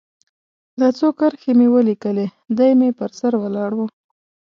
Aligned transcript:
دا 0.79 0.87
څو 0.97 1.07
کرښې 1.19 1.51
مې 1.57 1.67
ولیکلې، 1.75 2.27
دی 2.57 2.71
مې 2.79 2.89
پر 2.99 3.11
سر 3.19 3.33
ولاړ 3.41 3.71
و. 3.75 3.79